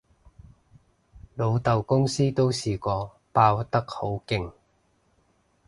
[1.35, 4.51] 老豆公司都試過爆得好勁